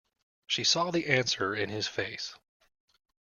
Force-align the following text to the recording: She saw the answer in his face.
She 0.47 0.63
saw 0.63 0.89
the 0.89 1.05
answer 1.05 1.53
in 1.53 1.69
his 1.69 1.87
face. 1.87 2.33